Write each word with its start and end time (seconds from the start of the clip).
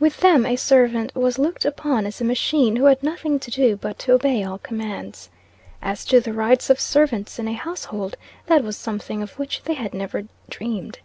With 0.00 0.16
them, 0.16 0.44
a 0.46 0.56
servant 0.56 1.14
was 1.14 1.38
looked 1.38 1.64
upon 1.64 2.04
as 2.04 2.20
a 2.20 2.24
machine 2.24 2.74
who 2.74 2.86
had 2.86 3.04
nothing 3.04 3.38
to 3.38 3.52
do 3.52 3.76
but 3.76 4.00
to 4.00 4.10
obey 4.14 4.42
all 4.42 4.58
commands. 4.58 5.30
As 5.80 6.04
to 6.06 6.18
the 6.18 6.32
rights 6.32 6.70
of 6.70 6.80
servants 6.80 7.38
in 7.38 7.46
a 7.46 7.52
household, 7.52 8.16
that 8.46 8.64
was 8.64 8.76
something 8.76 9.22
of 9.22 9.38
which 9.38 9.62
they 9.62 9.74
had 9.74 9.94
never 9.94 10.24
dreamed. 10.48 10.98